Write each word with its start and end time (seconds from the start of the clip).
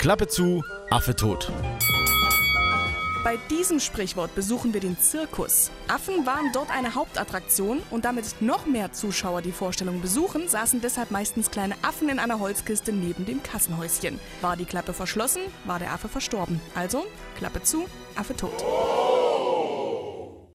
Klappe 0.00 0.28
zu, 0.28 0.64
Affe 0.88 1.14
tot. 1.14 1.52
Bei 3.22 3.36
diesem 3.50 3.80
Sprichwort 3.80 4.34
besuchen 4.34 4.72
wir 4.72 4.80
den 4.80 4.98
Zirkus. 4.98 5.70
Affen 5.88 6.24
waren 6.24 6.52
dort 6.54 6.70
eine 6.70 6.94
Hauptattraktion 6.94 7.82
und 7.90 8.06
damit 8.06 8.40
noch 8.40 8.64
mehr 8.64 8.94
Zuschauer 8.94 9.42
die 9.42 9.52
Vorstellung 9.52 10.00
besuchen, 10.00 10.48
saßen 10.48 10.80
deshalb 10.80 11.10
meistens 11.10 11.50
kleine 11.50 11.74
Affen 11.82 12.08
in 12.08 12.18
einer 12.18 12.40
Holzkiste 12.40 12.94
neben 12.94 13.26
dem 13.26 13.42
Kassenhäuschen. 13.42 14.18
War 14.40 14.56
die 14.56 14.64
Klappe 14.64 14.94
verschlossen, 14.94 15.42
war 15.66 15.78
der 15.78 15.92
Affe 15.92 16.08
verstorben. 16.08 16.62
Also 16.74 17.04
Klappe 17.36 17.62
zu, 17.62 17.84
Affe 18.16 18.34
tot. 18.34 18.64